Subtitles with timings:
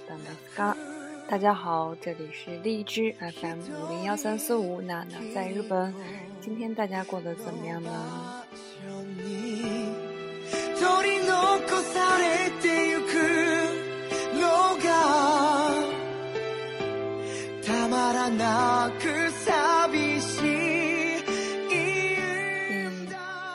[0.00, 0.76] ったんですが。
[1.30, 5.94] 大家好，这里是荔枝 FM 五零幺三四五，娜娜在日本。
[6.40, 7.90] 今天大家过得怎么样呢？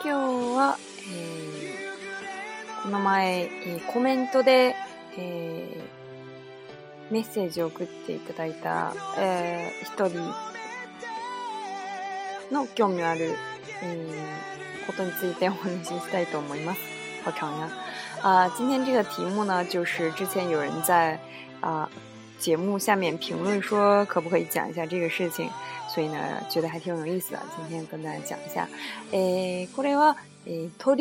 [0.02, 0.78] 今日は、
[2.84, 3.46] この前、
[3.92, 4.74] コメントで、
[7.10, 10.18] メッセージを送っていただいた、えー、一人
[12.52, 13.34] の興味ある、
[13.82, 14.08] えん、
[14.86, 16.80] ことについてお話ししたいと思います。
[17.24, 17.70] 好長呀！
[18.22, 21.12] 啊、呃，今天这个题目呢，就是之前有人在
[21.60, 21.90] 啊、呃、
[22.40, 25.48] 节目下面评论说，可不可以讲一下这个事情，
[25.88, 26.16] 所以呢，
[26.48, 28.68] 觉得还挺有意思的，今天跟大家讲一下。
[29.12, 30.96] 诶，これは诶鳥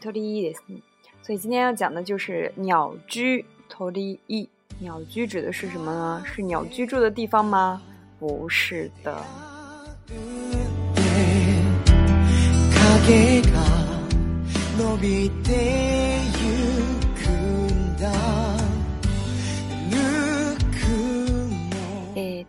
[0.00, 0.80] 鳥ですね。
[1.22, 3.90] 所以今天要讲的就是鸟居鳥。
[4.26, 4.51] 居。
[4.82, 6.20] 鸟居指的是什么呢？
[6.26, 7.80] 是鸟居住的地方吗？
[8.18, 9.16] 不是的。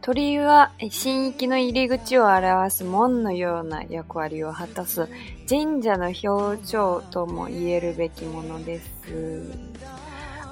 [0.05, 5.07] 鳥居は神域の入り口を表す門のような役割を果たす
[5.47, 10.02] 神社の表情とも言えるべきものです。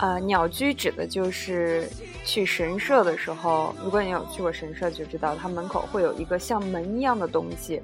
[0.02, 1.88] 呃，鸟居指的就是
[2.26, 7.80] 去神社的时候，如果你有去过神社，就知道它门口会有一个像门一样的东西。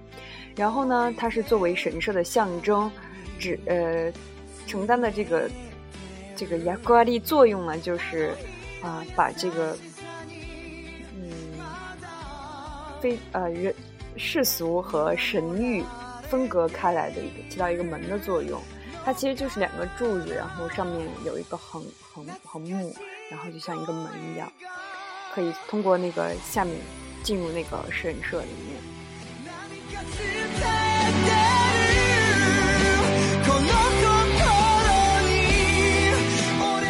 [0.55, 2.91] 然后呢，它是作为神社的象征，
[3.37, 4.11] 指呃
[4.65, 5.47] 承担的这个
[6.35, 8.33] 这个压挂力作用呢，就是
[8.81, 9.77] 啊把这个
[11.21, 11.29] 嗯
[12.99, 13.71] 非呃人
[14.15, 15.83] 世俗和神域
[16.23, 18.59] 分隔开来的一个起到一个门的作用。
[19.05, 21.81] 它其实就是两个柱子，然后上面有一个横。
[22.51, 22.71] 横木，
[23.29, 24.51] 然后就像一个门一样，
[25.33, 26.75] 可以通过那个下面
[27.23, 28.77] 进入那个神社里面。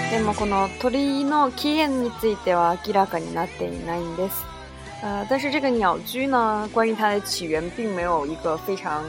[0.10, 4.46] でもこの鳥の木についてわ聞いた感じは定ないんです。
[5.30, 9.04] 但是这个鸟居呢，关于它的起源，并没有一个非常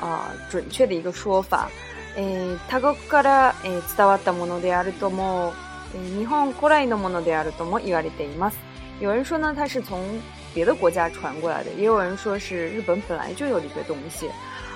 [0.00, 1.68] 啊准确的一个说法。
[2.16, 2.22] 有
[9.12, 9.36] 人说
[9.66, 10.00] 是从
[10.54, 14.30] 别的国家传过来的，也有人说是日本本来就有一个东西。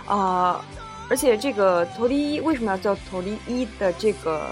[0.07, 0.65] 啊，
[1.09, 4.49] 而且这个陀地衣为什么要叫陀地衣的这个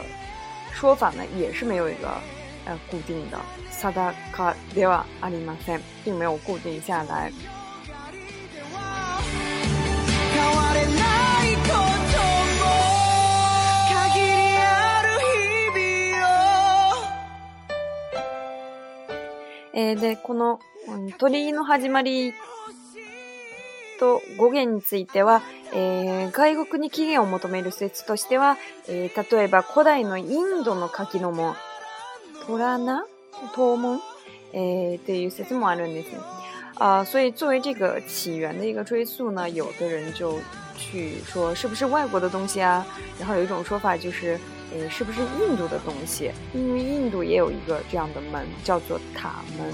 [0.72, 1.24] 说法呢？
[1.36, 2.08] 也是没有一个
[2.88, 3.38] 固定的，
[3.70, 7.32] 萨达卡列瓦阿里马塞，并没有固定下来。
[19.76, 20.58] えー、で、この
[21.18, 22.32] 鳥居の始まり
[24.00, 25.42] と語源については、
[25.74, 28.56] えー、外国に起源を求める説としては、
[28.88, 31.54] えー、例えば古代のインドの柿の門、
[32.46, 33.04] トラナ
[33.54, 34.00] ト門、
[34.54, 36.20] えー、っていう説もあるんですね。
[36.78, 40.38] あ、呃，所以作为这个起源的一个追溯呢，有的人就
[40.76, 42.86] 去说是不是外国的东西啊？
[43.18, 44.38] 然后有一种说法就是，
[44.72, 46.30] 诶，是不是印度的东西？
[46.52, 49.66] 因为印度也有一个这样的门，叫做塔门。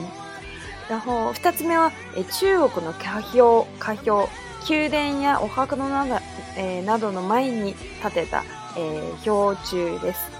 [0.88, 4.28] 然后，二つ目は、え、中国のカ表、カ表、
[4.69, 6.16] 宮殿やお墓のなど、
[6.56, 8.43] え、などの前に建てた
[8.76, 10.31] え、表柱です。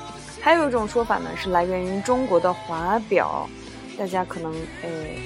[0.43, 3.49] 还有一种说法呢，是来源于中国的华表，
[3.97, 5.17] 大家可能诶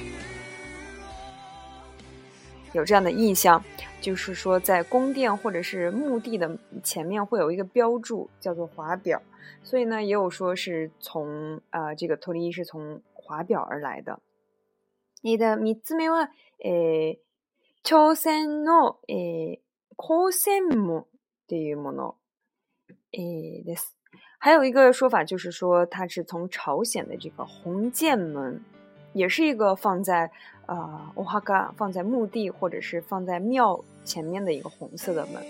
[2.72, 3.60] 有这样的印象。
[4.06, 9.20] 就是说，在宫殿或者是墓地的前面会有一个标注，叫做华表。
[9.64, 14.20] 所以呢，也有说是从啊，这个托利伊是从华表而来的。
[15.22, 16.28] 你的三つ目は、
[16.64, 17.18] え、
[17.82, 19.58] 朝鮮のえ、
[19.96, 21.04] 孔三門
[21.48, 22.14] というもの。
[23.10, 23.88] 诶，这是
[24.38, 28.62] 还有一个说法，就是说它是从朝鲜的这个红剑门。
[29.16, 30.30] 也是一个放在
[30.66, 30.76] 呃
[31.14, 35.42] お墓放在墓地或者是放在庙前面的一个红色的门。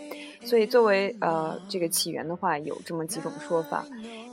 [0.45, 3.85] 所以作为呃这个起源的话，有这么几种说法。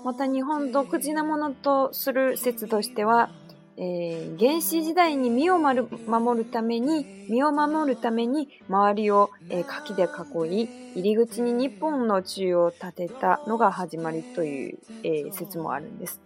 [0.06, 3.30] また日本独自のものとする説としては、
[3.77, 16.19] えー、原始時代に身を守るために身を守るために周りを、えー、柿で囲い入り口に日本の地を建てたのが始まりという、えー、説もあるんです。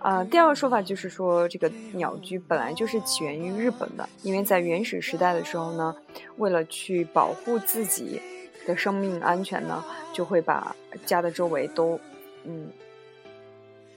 [0.00, 5.94] 呃，第二个说法就是说，这个鸟居本来就是起源于日本的，因为在原始时代的时候呢，
[6.36, 8.20] 为了去保护自己
[8.66, 10.74] 的生命安全呢，就会把
[11.04, 11.98] 家的周围都
[12.44, 12.68] 嗯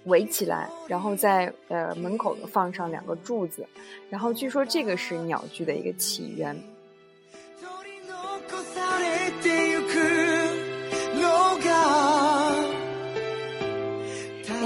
[0.06, 3.66] 围起来，然后在呃门口放上两个柱子，
[4.10, 6.56] 然后据说这个是鸟居的一个起源。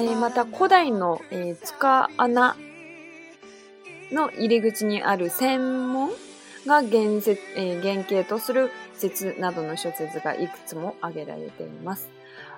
[0.03, 2.55] ー、また古代の、えー、塚穴
[4.11, 6.09] の入り口にある専門
[6.65, 6.83] が原
[7.21, 12.09] 説、えー、原型とする説などの諸説がいくつも挙げられています。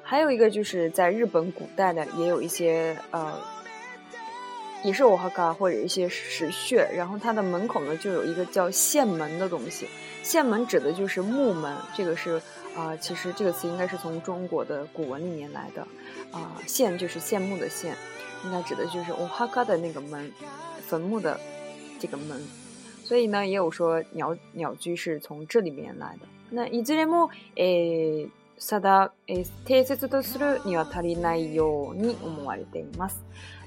[0.04, 3.40] 还有一个就是在日本古代的也有一些呃，
[4.84, 9.88] 也是我哈卡或者一些石穴，然后它的门口呢就有一个叫县门的东西。
[10.24, 12.42] 县门指的就是木门，这个是
[12.78, 15.82] 啊，其实这个词应该是从中国的古文里面来的，
[16.32, 17.92] 啊，羡就是羡慕的羡，
[18.46, 20.32] 应该指的就是乌哈嘎的那个门，
[20.86, 21.40] 坟墓的
[22.00, 22.40] 这个门，
[23.04, 26.28] 所以呢，也有说鸟鸟居是从这里面来的。
[26.52, 28.30] 那伊兹雷木诶
[28.60, 33.16] 萨达诶，テセトスルニアタリ内容に思いでいます。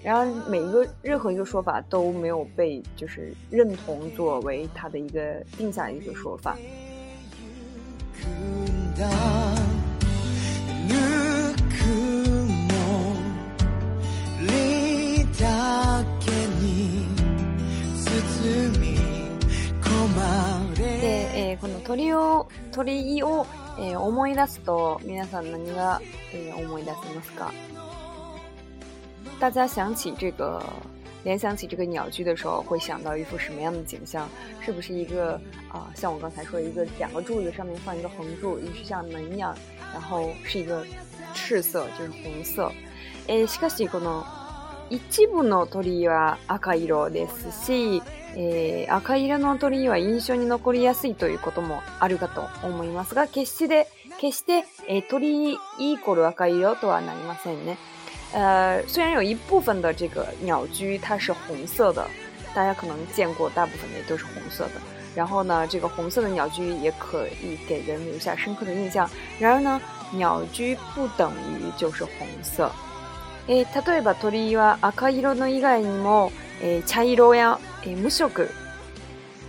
[0.05, 5.21] 然而，每一个任何一个说法都没有被就是认同作为它的一个
[5.59, 6.57] 定下一个说法。
[9.01, 9.07] で、
[21.53, 23.47] えこの鳥を、鳥を、
[23.79, 26.01] えー、思い出すと、皆さん何が、
[26.35, 27.53] えー、思い出せますか
[29.41, 30.63] 大家想起这个
[31.25, 34.29] 联想起这个鸟居的时候，会想到一幅什么样的景象？
[34.65, 35.35] 是不是一个
[35.71, 39.55] 啊、呃，像我刚才说的一个两个柱子上面放一个横柱，也是像门一样，
[39.93, 40.85] 然后是一个
[41.35, 42.71] 赤色，就是红色。
[43.29, 44.25] えしかしこの
[44.89, 44.97] 一
[45.27, 48.03] 部の鳥は赤色ですし、
[48.35, 53.89] え赤色の鳥居は印象に残りやすいということもあるかと思いますが、決して
[54.19, 57.77] 決して、え鳥イコール赤色とはなりませんね。
[58.33, 62.07] 呃，虽然有一部分的这个鸟居它是红色的，
[62.55, 64.73] 大家可能见过，大部分的都是红色的。
[65.17, 69.11] 然后呢，这个红色的鸟居也可以给人留下深刻的印象。
[69.41, 69.81] 然而呢，
[70.13, 72.71] 鸟居不等于就是红色。
[73.49, 74.15] 诶，他对吧？
[74.23, 76.31] 鳥居は赤色の以外にも、
[76.63, 78.47] え茶色やえ無色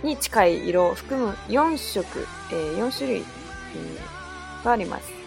[0.02, 2.04] に近い色を含む4色、
[2.50, 3.22] え4種類
[4.64, 5.21] があります。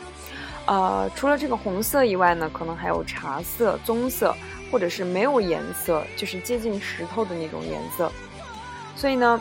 [0.68, 4.36] 呃，除了这个红色以外呢，可能还有茶色、棕色，
[4.72, 8.12] 或者是没有颜色，就是接近石头的那种颜色。
[8.96, 9.40] 所以呢，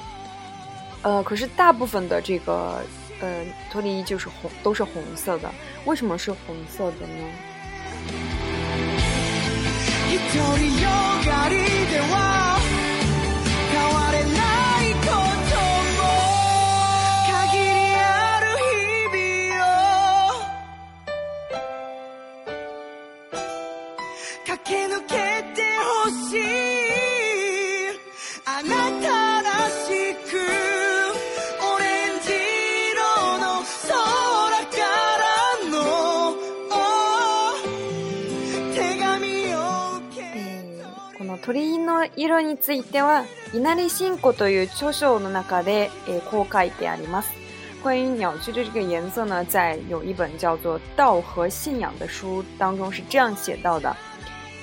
[1.02, 2.82] 呃，可是大部分的这个，
[3.20, 3.42] 呃，
[3.72, 5.50] 托尼衣就是红，都是红色的。
[5.86, 8.14] 为什么是红色的呢？
[41.44, 47.28] 鳥の色については、稲荷信仰という著書の中で、えー、こう書いてあります。
[47.82, 53.94] 关于鸟居的这个颜色呢，在有一本叫做《道和信仰》的书当中是这样写到的：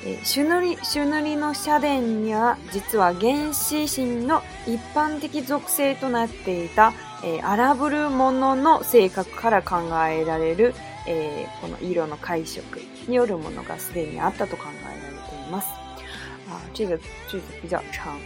[0.04, 10.74] え朱塗り朱塗りの社殿には実は原始神の一般的属性となっていた、え荒ぶるものの性格から考えられる、
[11.08, 12.64] えこの色の解釈
[13.08, 15.81] によるものがすでにあったと考えられています。
[16.52, 16.98] 啊，这个
[17.30, 18.20] 句子比较长，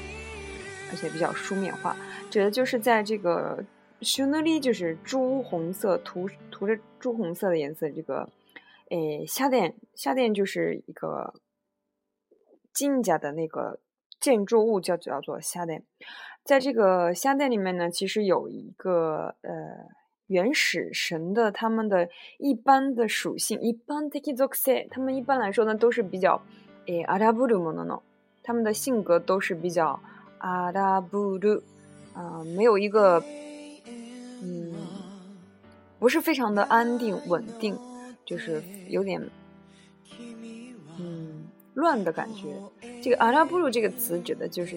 [0.92, 1.96] 而且比较书面化，
[2.32, 3.64] 指的就是在这个
[4.02, 7.88] s h u n l i 就是朱红色涂涂着朱红色的颜色。
[7.92, 8.28] 这个
[8.90, 11.36] 诶，夏殿夏殿就是一个
[12.74, 13.80] 金家的那个
[14.20, 15.86] 建筑物，叫叫做夏殿。
[16.44, 19.50] 在这个夏殿里面呢，其实有一个呃
[20.26, 26.42] 原始神的他们的一般的属性，一般 t k i z o k s e 他们一般来说呢都是比较
[26.88, 28.02] 诶阿拉布鲁莫诺诺，
[28.46, 30.00] 他们的性格都是比较
[30.38, 31.62] 阿达布鲁
[32.14, 33.22] 啊，没有一个
[34.44, 34.72] 嗯，
[36.00, 37.76] 不是非常的安定稳定，
[38.24, 39.20] 就是有点
[41.00, 42.50] 嗯乱的感觉。
[43.02, 44.76] 这个阿达布鲁这个词指的就是。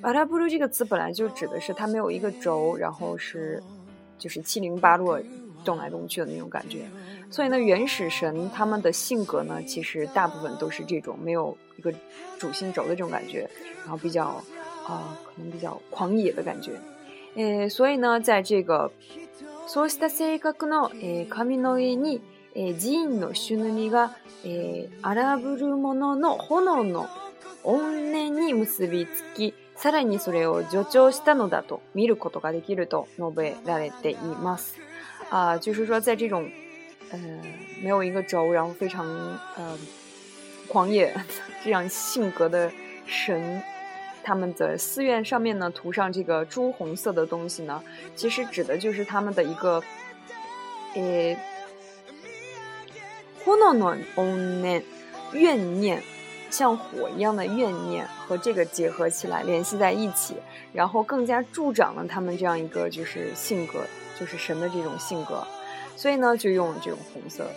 [0.00, 3.60] 阿达布鲁这个词本来就指的是它没有一个轴，然后是
[4.18, 5.18] 就是七零八落。
[5.64, 6.86] 动来动去的那种感觉。
[7.30, 11.92] 所以呢，原始神他们的性格呢，其实大部分都是这种没有一个
[12.38, 13.48] 主心轴的这种感觉，
[13.82, 14.42] 然后比较啊、
[14.88, 16.72] 呃，可能比较狂野的感觉。
[17.36, 18.90] え所以呢，在这个
[19.66, 20.88] そうした性格の、
[21.28, 22.20] 神の上に、
[22.54, 24.12] 寺院の主の身が、
[25.02, 27.06] 荒ぶる者の炎の
[27.64, 34.76] 怨念に結びつき、さらにそれを助長したのだと見ることができると述べられています。
[35.30, 36.48] 啊，就是说，在这种，
[37.10, 37.18] 呃，
[37.82, 39.06] 没有一个轴，然后非常
[39.56, 39.78] 呃，
[40.66, 41.14] 狂野
[41.62, 42.70] 这样性格的
[43.06, 43.62] 神，
[44.22, 47.82] 他们的寺院上面呢涂上这个朱红色的东西呢，
[48.16, 49.82] 其实指的就是他们的一个，
[50.94, 51.36] 呃，
[53.44, 53.94] 火诺诺
[54.62, 54.82] 念
[55.32, 56.02] 怨念。
[56.50, 60.34] 像火一样的怨念和这个结合起来，联系在一起，
[60.72, 63.80] 然后更加助长了他们这样一个就是性格，
[64.18, 65.46] 就是神的这种性格。
[65.96, 67.48] 所以呢，就用这种红色。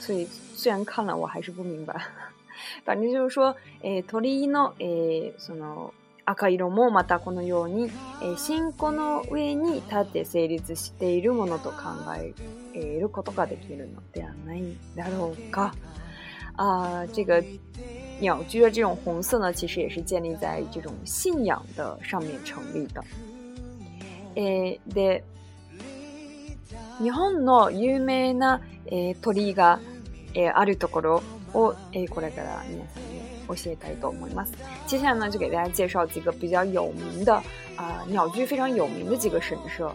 [0.00, 1.94] 所以虽然看了我还是不明白，
[2.84, 5.90] 反正就是说，诶，鳥の、诶、その
[6.26, 7.90] 赤色もまたこのように、
[8.36, 12.34] 深谷の上に立って成立しているものと考え
[12.74, 14.62] えることが出来るのではない
[14.96, 15.72] だろうか。
[16.56, 17.42] 啊，这个
[18.18, 23.04] 鸟居的这种红色呢，其实也是建立在这种信仰的上面成立的。
[24.36, 25.22] 哎，对，
[26.98, 28.58] 日本の有名な
[28.90, 29.78] え鳥居が
[30.54, 31.22] あるところ
[31.52, 31.74] を
[32.10, 34.52] これから念さん、おしりたいと思います。
[34.86, 37.34] 接下来呢，就给大家介绍几个比较有名的
[37.76, 39.92] 啊，鸟居非常有名的几个神社。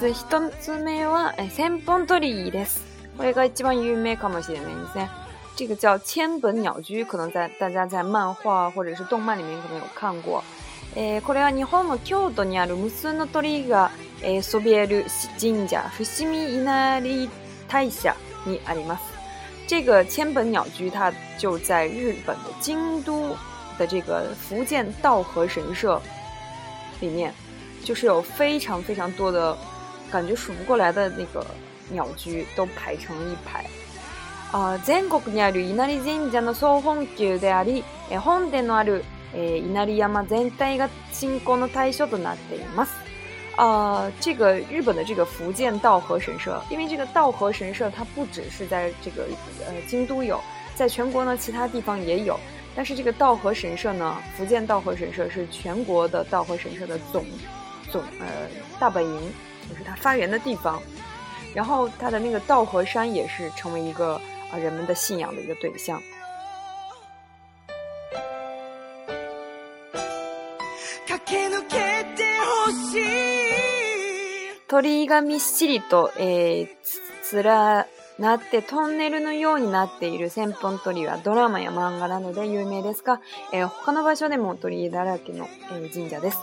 [0.00, 2.82] ず1つ目は、え千本鳥居です。
[3.18, 5.10] これが一番有名かもしれないですね。
[5.56, 10.42] 这个叫千本鸟居，可能在大家在漫画或者是动漫里面可能有看过。
[10.96, 13.90] えー、これは日本の京都にある無数の鳥居が、
[14.22, 15.04] えー、そびえる
[15.40, 17.28] 神社、伏見稲荷
[17.68, 18.16] 大社
[18.46, 19.02] にあります。
[19.68, 23.36] 这个千本鸟居它就在日本的京都
[23.78, 26.00] 的这个福建道和神社
[27.02, 27.32] 里面，
[27.84, 29.54] 就是有非常非常多的
[30.10, 31.44] 感觉数不过来的那个
[31.88, 33.64] 鸟居都排成一排。
[34.52, 37.84] 啊，全国にある稲荷神社の総本宮であり、
[38.18, 42.90] 本殿のある稲荷山全体がの対象となっています。
[43.56, 49.24] 啊，这个日本的这个福建道和神社，因为这个道和神社它不只是在这个
[49.66, 50.40] 呃京都有，
[50.74, 52.36] 在全国呢其他地方也有，
[52.74, 57.24] 但是这个道和神社呢，福建道和神社是全国的道和神社的总
[57.92, 58.26] 总呃
[58.80, 59.32] 大本营。
[59.70, 60.80] 就是它发源的地方。
[61.54, 66.00] 然后它的那个稻荷山也是成为一个啊人们的信仰的一个对象。
[74.68, 77.86] 鳥居がみっしりと、えー、連
[78.20, 83.20] なってトンネルのようになっている千本鳥居はドラマや漫画などで有名ですが、
[83.52, 86.38] えー、他の場所でも鳥居だらけの、えー、神社です。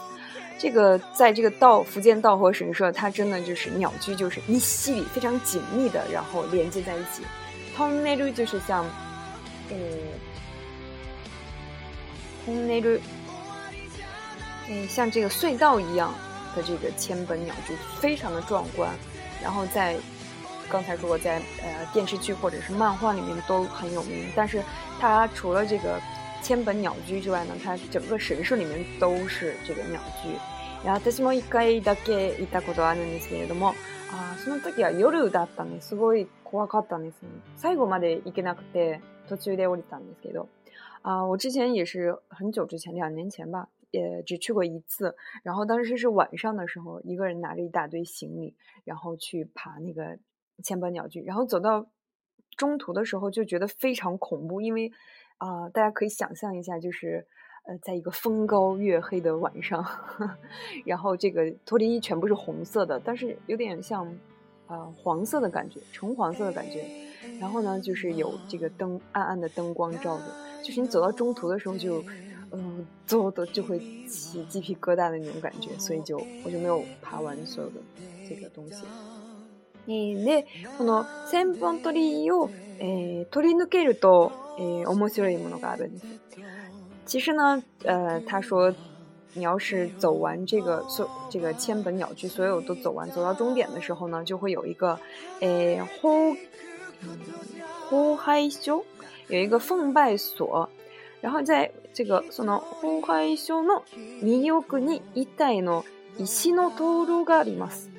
[0.57, 7.21] 这个在这个道福建道和神社，它真的就是鸟居，就是一系列非常紧密的，然后连接在一起。
[7.75, 8.83] 他们那种就是像，
[9.69, 9.77] 嗯，
[12.45, 12.97] 他 i 那种
[14.69, 16.11] 嗯像这个隧道一样
[16.55, 18.89] 的这个千本鸟居，非常的壮观。
[19.43, 19.95] 然后在
[20.69, 24.63] 刚才说在呃电视剧或者是漫画里面都很有名，但是
[24.99, 26.01] 它除了这个。
[26.48, 30.30] 千本鸟居之外呢，它整个神社里面都是这个鸟居。
[30.88, 31.36] 啊，その
[34.58, 37.18] 時は夜だったすごい怖かったんです。
[37.58, 40.48] 最後まで行けなくて途中で降りたんですけど。
[41.04, 41.38] あ、很
[42.54, 45.18] 久之前，两年前吧，也只去过一次。
[45.44, 50.18] 然后当时是晚上的时候，一个人拿着一大堆行李，然后去爬那个
[50.63, 51.22] 千本鸟居。
[51.22, 51.88] 然后走到
[52.56, 54.89] 中途的时候，就觉得非常恐怖，因为。
[55.38, 57.27] 啊，大家可以想象一下，就是，
[57.67, 59.84] 呃，在一个风高月黑的晚上，
[60.86, 64.12] 然后这个脱离衣全部是红色的，但是有点像，
[64.67, 66.84] 呃，黄色的感觉，橙黄色的感觉，
[67.39, 70.24] 然后呢，就是有这个灯暗暗的灯光照着，
[70.63, 72.03] 就是你走到中途的时候就，
[72.51, 77.75] 嗯，走的就会起鸡皮疙瘩的那种感觉，所以就我就没有爬完所有的
[78.27, 78.84] 这个东西。
[79.88, 80.46] で、
[80.77, 86.06] この千本鳥居を、えー、取り抜けると、えー、面白いものがあるんです。
[87.08, 88.74] 其实呢，呃，他说，
[89.34, 95.00] 你要是走完这个所这个千本鸟居，所有都走完，走到终点的时候呢，就会有一个，
[95.39, 96.36] 诶、呃，
[98.17, 98.84] 海修
[99.29, 100.70] 有一个奉拜所，
[101.22, 102.62] 然后在这个その
[103.06, 103.84] 海修の
[104.22, 105.86] 右奥に一体の
[106.17, 107.89] 石の灯籠があります。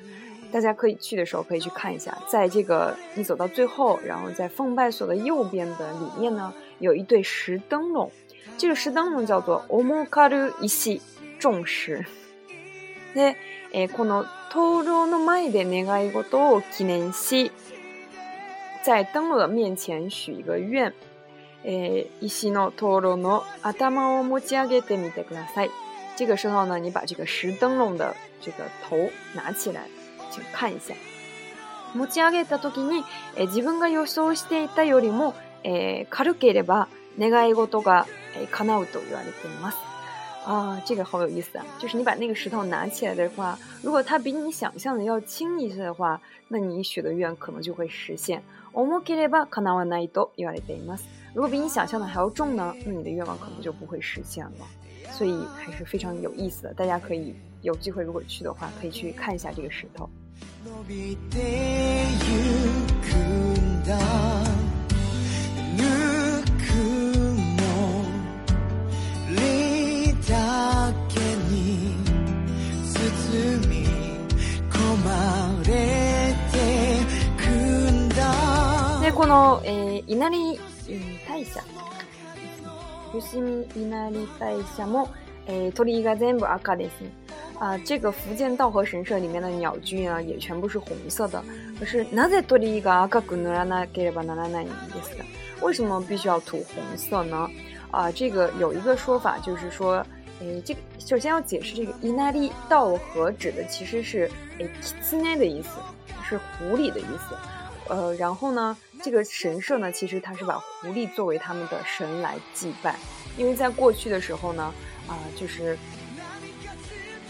[0.51, 8.11] 大家可以去的时候可以去看一下，在这个你走到最后，然后在奉拜所的右边的里面呢，有一对石灯笼，
[8.57, 11.01] 这个石灯笼叫做 o m a おもかる i
[11.39, 12.03] 重石。
[13.13, 13.35] ね、
[13.93, 17.51] この灯籠の前で願い事を記念し，
[18.83, 20.93] 在灯笼的面前许一个愿。
[21.63, 25.69] え、石の灯籠の頭を持ち上げてみてください。
[26.15, 28.97] 这个时候呢，你把这个石灯笼的这个头
[29.35, 29.85] 拿起来。
[30.51, 30.93] 看一下。
[31.95, 33.03] 持ち上げたときに、
[33.47, 35.33] 自分が予想していたよりも
[36.11, 38.05] 軽ければ願い事が
[38.51, 39.77] 叶うとわれています。
[40.45, 41.65] 啊，这个好有意思啊！
[41.79, 48.41] 就是你把那个石头拿起来的话，如果它比你想象的要轻一些的话，那你许的愿可能就会实现。
[48.73, 51.03] 重ければ叶わないといれあります。
[51.35, 54.51] 如果比你想象的还要重呢，那你的愿望可能就不会实现了。
[55.11, 57.35] 所以还是非常有意思的，大家可以。
[57.61, 60.09] 有机会如果去的话，可以去看一下这个石头。
[79.03, 81.59] でこの、えー、稲荷、えー、大社
[83.11, 85.09] 伏見稲荷大社も、
[85.47, 87.09] えー、鳥居が全部赤ですね。
[87.59, 91.43] 啊，这个福建道和神社里面的鸟居呢，也全部是红色的。
[91.77, 94.67] 可是，那在多的一个阿卡古诺拉那给了巴纳拉那意
[95.03, 95.11] 思，
[95.61, 97.49] 为什么必须要涂红色呢？
[97.91, 100.05] 啊，这个有一个说法，就是说，
[100.39, 104.69] 诶，这个首先要解释这个伊奈利道和指的其实是诶
[105.01, 105.69] 斯奈的意思，
[106.23, 107.35] 是狐狸的意思。
[107.89, 112.95] 呃，然后呢，这个神社呢，其实它是把狐狸作为他们的神来祭拜，
[113.35, 114.71] 因为在过去的时候呢，
[115.07, 115.77] 啊，就是。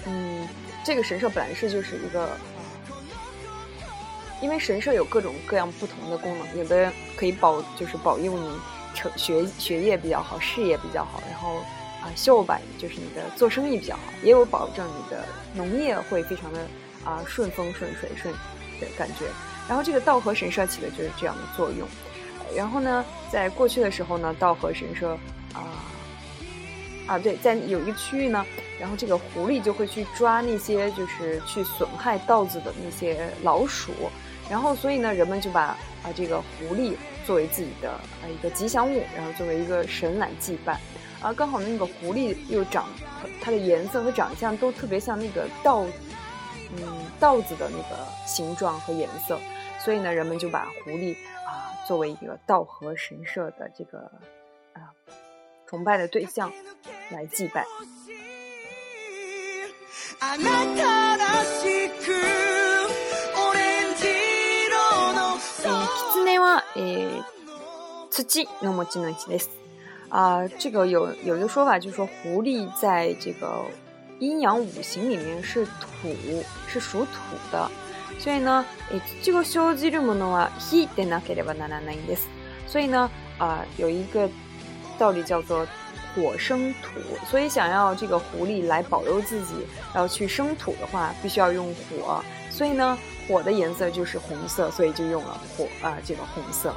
[0.05, 0.47] 嗯，
[0.83, 2.29] 这个神社本来是就是一个，
[4.41, 8.51] 因为神社有各种各样不同的功能，有的可以保，就是保佑你
[8.93, 11.57] 成学学业比较好，事业比较好，然后
[12.01, 16.59] 啊，秀吧，就是你的做生意比较好，也有保证你的农业会非常的
[17.03, 18.33] 啊顺风顺水顺
[18.79, 19.25] 的感觉。
[19.67, 21.87] 然后这个道和神社起的就是这样的作用。
[22.55, 25.11] 然后呢，在过去的时候呢，道和神社
[25.53, 25.91] 啊。
[27.09, 28.45] 啊，对，在有一个区域呢，
[28.79, 33.91] 然后这个狐狸就会去抓那些，就是去损害稻子的那些老鼠，
[34.47, 35.75] 然后所以呢，人们就把啊
[36.15, 36.93] 这个狐狸
[37.25, 37.99] 作为自己的啊
[38.31, 40.79] 一个吉祥物，然后作为一个神来祭拜，
[41.19, 42.87] 而刚好那个狐狸又长，
[43.41, 45.83] 它的颜色和长相都特别像那个稻，
[46.77, 49.39] 嗯，稻子的那个形状和颜色，
[49.83, 51.13] 所以呢，人们就把狐狸
[51.47, 54.11] 啊作为一个稻荷神社的这个。
[55.69, 56.51] 崇拜的对象
[57.11, 57.61] 来祭拜。
[57.61, 58.73] 诶，Kitsune
[59.93, 60.15] 是
[66.73, 67.23] 诶土的
[68.11, 69.49] 持ちのいちです。
[70.09, 73.63] 啊，这个有有的说法就是说，狐狸在这个
[74.17, 76.09] 阴阳五行里面是土，
[76.67, 77.05] 是属土
[77.51, 77.69] 的。
[78.17, 82.21] 所以呢，诶，这个修じるものは非でなければならないんです。
[82.67, 84.27] 所以呢，啊，有一个。
[84.99, 85.65] 道理叫做
[86.13, 92.21] 火生土，所以想要这个狐狸来保佑自己，要去生土的话，必须要用火。
[92.49, 96.75] 所以呢，火的颜色就是红色，所以就用了火啊，这个红色。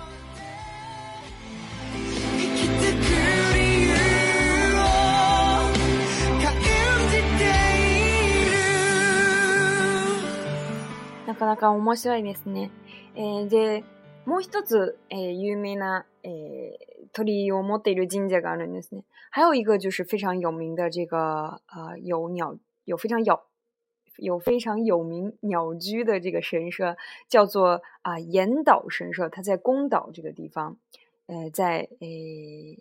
[11.26, 12.70] なかなか面白いですね。
[13.16, 13.84] え、で
[14.26, 16.30] もう一つえ、有名なえ。
[17.12, 18.54] 这里有没得着金这个啊？
[18.56, 18.88] 认识
[19.30, 23.38] 还有一个就是非常有名的这个呃，有鸟有非常有
[24.16, 26.96] 有非常有名鸟居的这个神社，
[27.28, 30.76] 叫做啊岩岛神社，它在宫岛这个地方，
[31.26, 32.78] 呃，在诶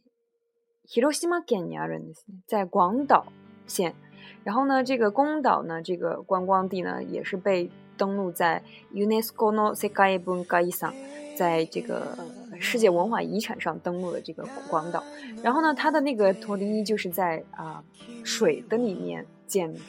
[0.88, 2.14] ，Hiroshima-ken
[2.46, 3.26] 在广岛
[3.68, 3.96] 县。
[4.44, 8.62] 然后呢，这个宫岛呢，这个观光地呢，也是被登录在
[8.94, 10.94] UNESCO 的世界文化遗产，
[11.38, 12.41] 在这个。
[12.62, 15.04] 世界文化遗产上登陆的这个广光岛，
[15.42, 17.84] 然后呢，它的那个陀螺仪就是在啊
[18.24, 19.80] 水的里面建的，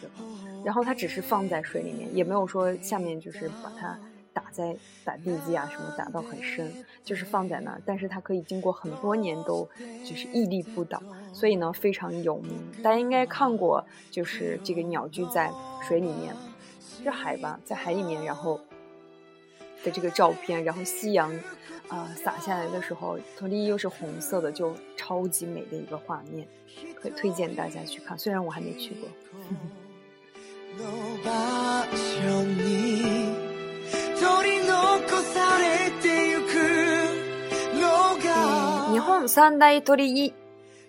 [0.64, 3.98] 然后它只是放在水里面，也没有说下面就是把它
[4.32, 6.72] 打在打地基啊什么打到很深，
[7.04, 9.68] 就是放在那，但是它可以经过很多年都
[10.02, 11.00] 就是屹立不倒，
[11.34, 12.52] 所以呢非常有名。
[12.82, 15.50] 大家应该看过，就是这个鸟居在
[15.86, 16.34] 水里面，
[17.04, 18.58] 是海吧，在海里面，然后
[19.84, 21.30] 的这个照片，然后夕阳。
[21.92, 26.48] 啊，洒下来的时候，土立伊又是红色的，就超级美的一个画面，
[26.94, 28.18] 可以推荐大家去看。
[28.18, 29.08] 虽然我还没去过。
[29.50, 30.84] 嗯，
[38.98, 40.32] 霓三大土立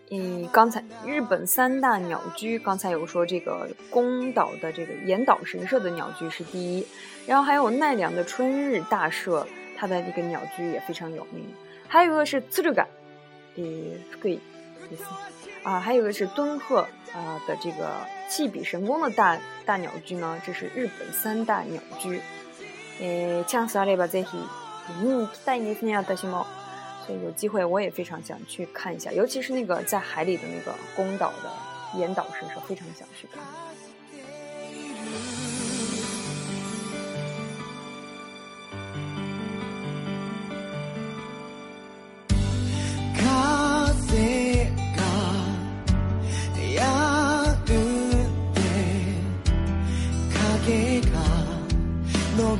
[0.09, 6.87] 嗯，刚才日本三大鸟居，刚才有说这个宫岛的这个岩岛神社的鸟居是第一，
[7.27, 9.45] 然后还有奈良的春日大社。
[9.83, 11.45] 它的这个鸟居也非常有名，
[11.89, 12.87] 还有一个是次日感，
[13.53, 13.61] 的
[14.21, 14.39] 贵，贵
[14.91, 15.03] 意思
[15.63, 16.77] 啊，还有一个是敦贺
[17.13, 17.91] 啊的这个
[18.29, 22.21] 气比神功的大大鸟居呢，这是日本三大鸟居。
[23.01, 24.29] 诶，像啥嘞吧这些，
[25.01, 26.47] 嗯，带你那样大熊猫，
[27.05, 33.43] 所以有机会我也非常想去看一下，尤其是那个在海里的那个宫岛的岩岛，神是非常想去看。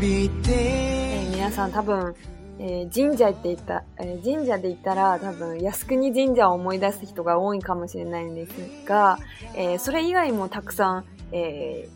[0.04, 2.14] えー、皆さん多分、
[2.60, 9.18] えー、神社って言った、えー、神社で言ったら多分靖国神社を思い出す人が多いかもしれないんですが、
[9.56, 11.88] えー、それ以外もたくさん、え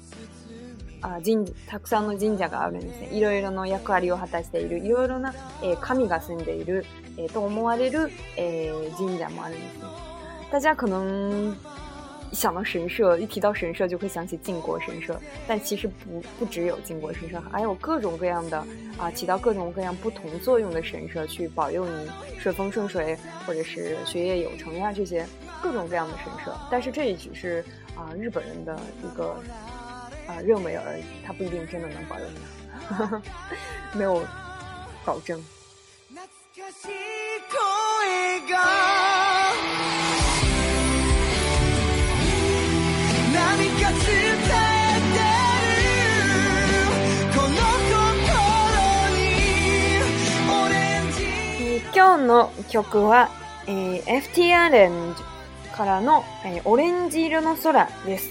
[1.02, 3.10] あ神たくさんの神社があるんですね。
[3.12, 6.86] いろいろの役割を果たしている、いろいろな、え神が住んでいる、
[7.18, 9.84] えと思われる、え神社もあるんですね。
[10.50, 11.54] 私はこの
[12.32, 18.64] 一想到神社，一提到神社，就会想起靖国神社，但其实不不只有靖国神社，还有各种各样的
[18.98, 25.26] 啊，起到各种各样不同作用的神社，去保佑你顺风顺水，或者是学业有成呀，这些
[25.62, 26.56] 各种各样的神社。
[26.70, 27.64] 但是这也只是
[27.96, 29.36] 啊日本人的一个
[30.28, 34.22] 啊认为而已，他不一定真的能保佑你， 没有
[35.06, 35.42] 保证。
[51.96, 53.30] 今日の曲は、
[53.66, 55.14] えー、FTR
[55.76, 58.28] からの、えー、オレンジ色の空です。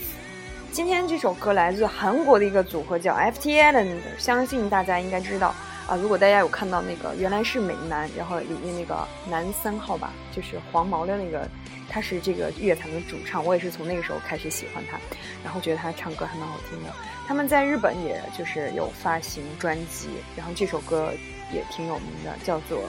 [0.77, 3.83] 今天这首歌来自韩国的一个组合叫 FTR，
[4.19, 5.55] 相信大家应该知道。
[5.87, 11.49] 啊，如果大家有看到那个原来是美男，然后里面那个男三号吧，就是黄毛的那个，
[11.89, 14.99] 他是这个乐坛的主唱，我也是从那个时候开始喜欢他，
[15.45, 16.91] 然后觉得他唱歌还蛮好听的。
[17.29, 21.13] 他们在日本也就是有发行专辑，然后这首歌
[21.53, 22.81] 也挺有名的，叫做